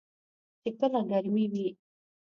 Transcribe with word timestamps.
چې 0.61 0.69
کله 0.79 0.99
ګرمې 1.09 1.45
وي. 1.51 1.67